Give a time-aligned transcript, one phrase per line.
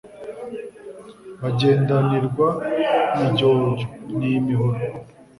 [1.41, 2.47] bagendanirwa
[3.19, 3.85] mijyojyo,
[4.17, 4.77] ni imihoro